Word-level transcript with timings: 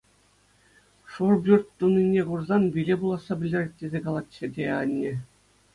Шур 1.11 1.33
пӳрт 1.43 1.67
тунине 1.77 2.21
курсан 2.29 2.63
виле 2.73 2.95
пуласса 2.99 3.33
пӗлтерет 3.39 3.71
тесе 3.77 3.99
калатчӗ 4.05 4.45
те 4.53 4.63
анне. 4.81 5.13